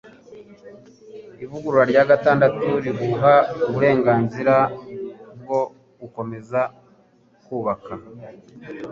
Ivugurura 1.43 1.83
rya 1.91 2.03
gatandatu 2.11 2.67
riguha 2.83 3.35
uburenganzira 3.69 4.55
bwo 5.41 5.59
gukomeza 5.99 6.59
kubaka 7.45 7.93